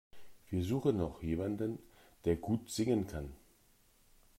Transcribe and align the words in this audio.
Wir 0.49 0.63
suchen 0.63 0.97
noch 0.97 1.21
jemanden, 1.21 1.77
der 2.25 2.35
gut 2.35 2.71
singen 2.71 3.05
kann. 3.05 3.33